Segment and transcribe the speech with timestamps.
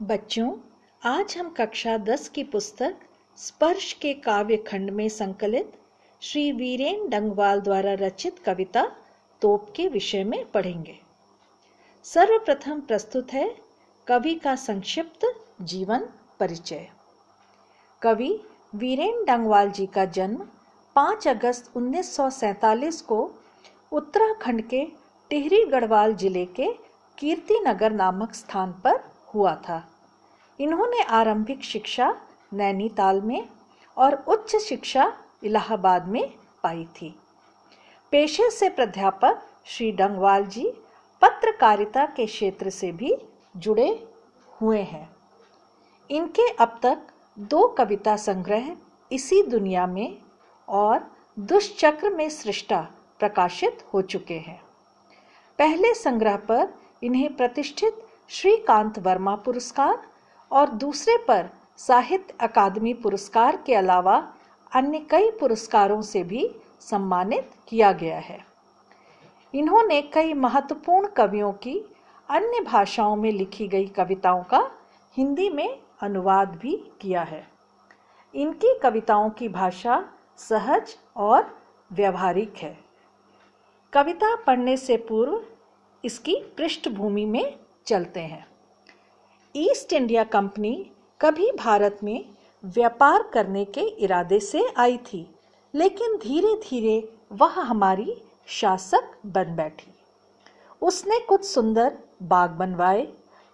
[0.00, 0.50] बच्चों,
[1.02, 2.94] आज हम कक्षा दस की पुस्तक
[3.38, 5.72] स्पर्श के काव्य खंड में संकलित
[6.22, 8.82] श्री वीरेन डंगवाल द्वारा रचित कविता
[9.42, 10.98] तोप के विषय में पढ़ेंगे।
[12.04, 13.48] सर्वप्रथम प्रस्तुत है
[14.06, 15.26] कवि का संक्षिप्त
[15.62, 16.06] जीवन
[16.40, 16.86] परिचय।
[18.02, 18.30] कवि
[18.74, 20.44] वीरेन डंगवाल जी का जन्म
[20.96, 23.22] 5 अगस्त 1947 को
[23.92, 24.84] उत्तराखंड के
[25.30, 26.72] टिहरी गढ़वाल ज़िले के
[27.18, 29.82] कीर्ति नगर नामक स्थान पर हुआ था।
[30.60, 32.16] इन्होंने आरंभिक शिक्षा
[32.52, 33.48] नैनीताल में
[33.96, 35.12] और उच्च शिक्षा
[35.44, 37.14] इलाहाबाद में पाई थी।
[38.10, 40.72] पेशे से प्राध्यापक श्री डंगवाल जी
[41.22, 43.14] पत्रकारिता के क्षेत्र से भी
[43.56, 44.08] जुड़े
[44.60, 45.08] हुए हैं।
[46.10, 46.98] इनके अब तक
[47.38, 48.76] दो कविता संग्रह
[49.12, 50.18] इसी दुनिया में
[50.68, 52.80] और दुष्चक्र में सृष्टा
[53.18, 54.60] प्रकाशित हो चुके हैं।
[55.58, 60.02] पहले संग्रह पर इन्हें प्रतिष्ठित श्रीकांत वर्मा पुरस्कार
[60.50, 64.16] और दूसरे पर साहित्य अकादमी पुरस्कार के अलावा
[64.72, 66.48] अन्य कई पुरस्कारों से भी
[66.80, 68.38] सम्मानित किया गया है।
[69.54, 71.78] इन्होंने कई महत्वपूर्ण कवियों की
[72.28, 74.70] अन्य भाषाओं में लिखी गई कविताओं का
[75.16, 77.46] हिंदी में अनुवाद भी किया है।
[78.34, 80.04] इनकी कविताओं की भाषा
[80.36, 81.58] सहज और
[81.92, 82.78] व्यवहारिक है।
[83.92, 85.44] कविता पढ़ने से पूर्व
[86.04, 88.46] इसकी पृष्ठभूमि में चलते हैं।
[89.54, 90.74] ईस्ट इंडिया कंपनी
[91.20, 92.24] कभी भारत में
[92.64, 95.26] व्यापार करने के इरादे से आई थी,
[95.74, 96.96] लेकिन धीरे धीरे
[97.32, 98.16] वह हमारी
[98.50, 99.92] शासक बन बैठी।
[100.82, 103.06] उसने कुछ सुंदर बाग बनवाए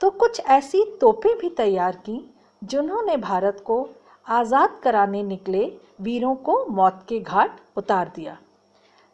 [0.00, 2.18] तो कुछ ऐसी तोपें भी तैयार की,
[2.62, 3.88] जिन्होंने भारत को
[4.26, 5.64] आज़ाद कराने निकले
[6.00, 8.36] वीरों को मौत के घाट उतार दिया।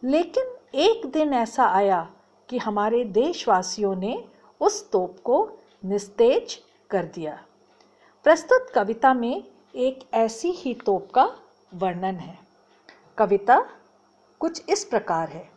[0.03, 2.07] लेकिन एक दिन ऐसा आया
[2.49, 4.23] कि हमारे देशवासियों ने
[4.63, 6.61] उस तोप को निस्तेज
[6.91, 7.45] कर दिया।
[8.25, 11.33] प्रस्तुत कविता में एक ऐसी ही तोप का
[11.75, 12.39] वर्णन है।
[13.19, 13.67] कविता
[14.39, 15.51] कुछ इस प्रकार है।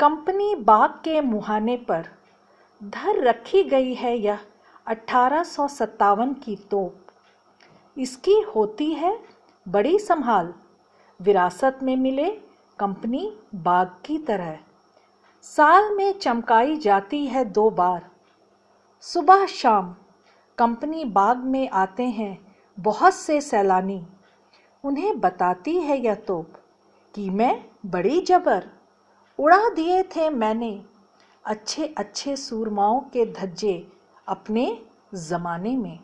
[0.00, 2.08] कंपनी बाग के मुहाने पर
[2.84, 4.38] धर रखी गई है यह
[4.86, 5.42] अठारह
[6.32, 6.96] की तोप।
[7.98, 9.18] इसकी होती है
[9.68, 10.54] बड़ी संभाल।
[11.20, 12.30] विरासत में मिले
[12.78, 14.58] कंपनी बाग की तरह।
[15.44, 18.08] साल में चमकाई जाती है दो बार।
[19.04, 19.94] सुबह शाम,
[20.58, 22.38] कंपनी बाग में आते हैं
[22.78, 24.00] बहुत से सैलानी।
[24.84, 26.58] उन्हें बताती है यह तोप
[27.14, 28.68] कि मैं बड़ी जबर,
[29.38, 30.70] उड़ा दिए थे मैंने
[31.44, 33.76] अच्छे अच्छे सूरमाओं के धज्जे
[34.28, 34.66] अपने
[35.14, 35.98] ज़माने में।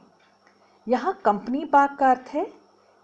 [0.86, 2.46] यहाँ कंपनी बाग का अर्थ है,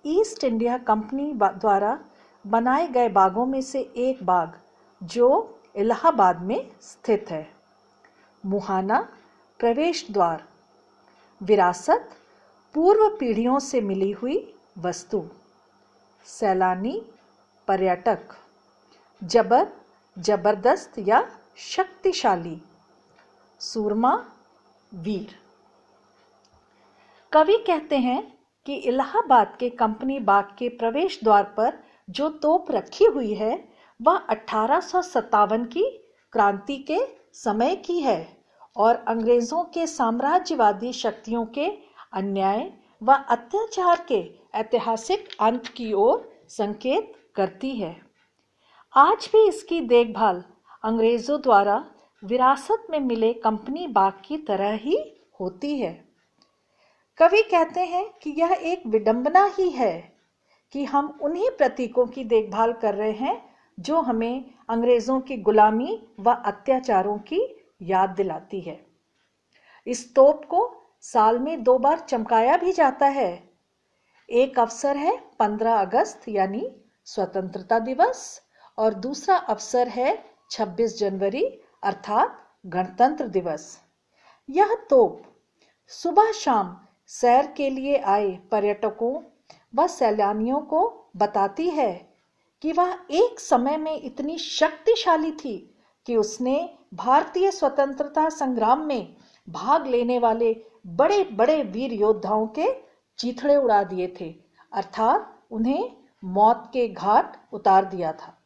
[0.05, 1.99] ईस्ट इंडिया कंपनी द्वारा
[2.45, 4.53] बनाए गए बागों में से एक बाग,
[5.01, 7.55] जो इलाहाबाद में स्थित है।
[8.47, 9.01] मुहाना
[9.59, 10.45] प्रवेश द्वार।
[11.43, 12.11] विरासत
[12.75, 15.29] पूर्व पीढ़ियों से मिली हुई वस्तु।
[16.25, 17.03] सैलानी
[17.69, 18.21] पर्यटक।
[19.25, 19.69] जबर,
[20.19, 22.63] ज़बरदस्त या शक्तिशाली।
[23.61, 24.25] सूरमा,
[24.95, 25.39] वीर।
[27.33, 31.79] कवि कहते हैं कि इलाहाबाद के कंपनी बाग के प्रवेश द्वार पर
[32.11, 33.69] जो तोप रखी हुई है
[34.01, 34.81] वह अठारह
[35.65, 35.85] की
[36.33, 36.99] क्रांति के
[37.35, 38.37] समय की है
[38.77, 41.67] और अंग्रेज़ों के साम्राज्यवादी शक्तियों के
[42.13, 42.73] अन्याय
[43.03, 44.21] व अत्याचार के
[44.55, 47.97] ऐतिहासिक अंत की ओर संकेत करती है।
[48.95, 50.43] आज भी इसकी देखभाल
[50.85, 51.85] अंग्रेज़ों द्वारा
[52.23, 54.99] विरासत में मिले कंपनी बाग की तरह ही
[55.41, 55.93] होती है।
[57.19, 60.13] कवि कहते हैं कि यह एक विडंबना ही है
[60.73, 63.50] कि हम उन्हीं प्रतीकों की देखभाल कर रहे हैं
[63.81, 68.87] जो हमें अंग्रेज़ों की गुलामी व अत्याचारों की याद दिलाती है।
[69.87, 73.51] इस तोप को साल में दो बार चमकाया भी जाता है।
[74.29, 78.43] एक अवसर है 15 अगस्त, यानी स्वतंत्रता दिवस,
[78.79, 81.45] और दूसरा अवसर है 26 जनवरी,
[81.83, 83.81] अर्थात गणतंत्र दिवस।
[84.51, 85.23] यह तोप
[85.89, 89.23] सुबह शाम सैर के लिए आए पर्यटकों
[89.75, 92.10] व सैलानियों को बताती है
[92.63, 95.57] कि वह एक समय में इतनी शक्तिशाली थी
[96.07, 96.59] कि उसने
[96.95, 99.17] भारतीय स्वतंत्रता संग्राम में
[99.49, 100.55] भाग लेने वाले
[100.87, 102.67] बड़े बड़े वीर योद्धाओं के
[103.19, 104.35] चीथड़े उड़ा दिए थे,
[104.73, 105.91] अर्थात उन्हें
[106.25, 108.37] मौत के घाट उतार दिया था।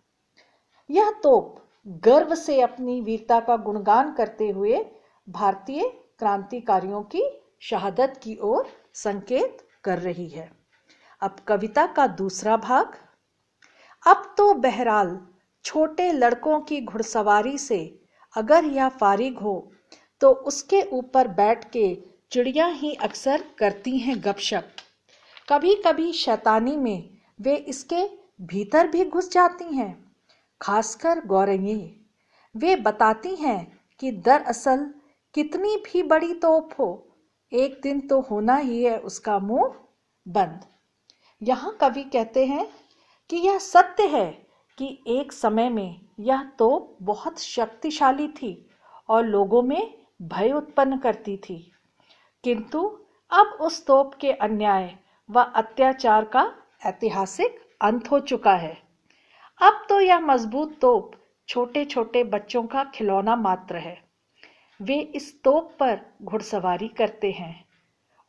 [0.91, 1.63] यह तोप
[2.03, 4.85] गर्व से अपनी वीरता का गुणगान करते हुए
[5.29, 5.89] भारतीय
[6.19, 7.23] क्रांतिकारियों की
[7.61, 10.51] शहादत की ओर संकेत कर रही है।
[11.23, 12.97] अब कविता का दूसरा भाग
[14.05, 15.19] अब तो बहरहाल,
[15.65, 17.79] छोटे लड़कों की घुड़सवारी से
[18.35, 19.55] अगर यह फारिग हो
[20.21, 21.95] तो उसके ऊपर बैठ के
[22.33, 24.69] चिड़िया ही अक्सर करती हैं गपशप।
[25.49, 27.09] कभी कभी शैतानी में
[27.41, 28.03] वे इसके
[28.43, 29.93] भीतर भी घुस जाती हैं,
[30.61, 31.95] खासकर गौरैये।
[32.55, 34.87] वे बताती हैं कि दरअसल
[35.35, 37.07] कितनी भी बड़ी तोप हो,
[37.53, 39.75] एक दिन तो होना ही है उसका मुँह
[40.27, 40.61] बंद।
[41.43, 42.67] यहाँ कवि कहते हैं
[43.31, 44.27] कि यह सत्य है
[44.79, 48.71] कि एक समय में यह तोप बहुत शक्तिशाली थी
[49.09, 51.73] और लोगों में भय उत्पन्न करती थी।
[52.45, 52.99] किंतु
[53.33, 54.99] अब उस तोप के अन्याय
[55.31, 56.53] व अत्याचार का
[56.87, 58.77] ऐतिहासिक अंत हो चुका है।
[59.61, 61.13] अब तो यह मज़बूत तोप
[61.49, 63.97] छोटे छोटे बच्चों का खिलौना मात्र है।
[64.81, 67.65] वे इस तोप पर घुड़सवारी करते हैं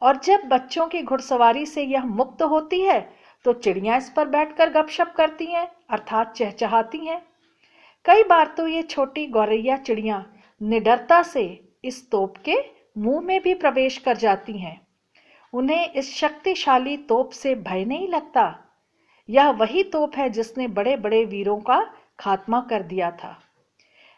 [0.01, 4.69] और जब बच्चों की घुड़सवारी से यह मुक्त होती है तो चिड़िया इस पर बैठकर
[4.69, 7.21] गपशप करती हैं, अर्थात चहचहाती हैं।
[8.05, 10.23] कई बार तो ये छोटी गौरैया चिड़िया
[10.61, 11.43] निडरता से
[11.83, 12.55] इस तोप के
[12.97, 14.79] मुँह में भी प्रवेश कर जाती हैं।
[15.53, 18.43] उन्हें इस शक्तिशाली तोप से भय नहीं लगता।
[19.29, 21.79] यह वही तोप है जिसने बड़े बड़े वीरों का
[22.19, 23.37] खात्मा कर दिया था।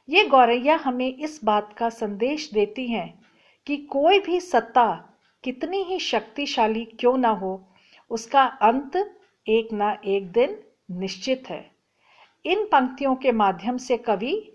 [0.09, 3.19] ये गौरैया हमें इस बात का संदेश देती हैं
[3.67, 4.87] कि कोई भी सत्ता
[5.43, 7.69] कितनी ही शक्तिशाली क्यों ना हो,
[8.11, 8.95] उसका अंत
[9.47, 10.57] एक ना एक दिन
[10.91, 11.71] निश्चित है।
[12.45, 14.53] इन पंक्तियों के माध्यम से कवि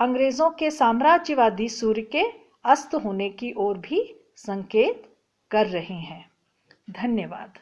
[0.00, 2.24] अंग्रेज़ों के साम्राज्यवादी सूर्य के
[2.64, 5.02] अस्त होने की ओर भी संकेत
[5.50, 6.30] कर रहे हैं।
[6.90, 7.58] धन्यवाद।